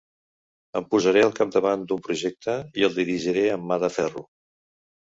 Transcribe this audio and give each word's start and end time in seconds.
Em 0.79 0.87
posaré 0.93 1.21
al 1.25 1.35
capdavant 1.41 1.85
d'un 1.91 2.01
projecte 2.09 2.57
i 2.83 2.89
el 2.89 2.99
dirigiré 2.99 3.47
amb 3.59 3.71
mà 3.75 3.83
de 3.87 3.97
ferro. 4.01 4.31